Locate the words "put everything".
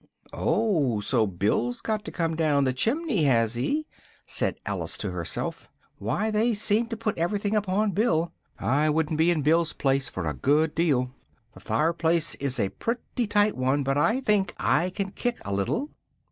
6.97-7.55